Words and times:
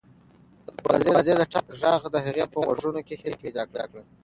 د 0.85 0.87
دروازې 1.03 1.33
د 1.37 1.41
ټک 1.51 1.65
غږ 1.81 2.01
د 2.13 2.15
هغې 2.25 2.45
په 2.51 2.57
غوږونو 2.65 2.99
کې 3.07 3.15
هیله 3.21 3.37
پیدا 3.43 3.63
کړه. 3.71 4.01